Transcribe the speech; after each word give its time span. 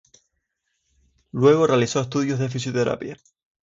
Luego 1.31 1.67
realizó 1.67 1.99
estudios 2.01 2.39
de 2.39 2.49
fisioterapia. 2.49 3.17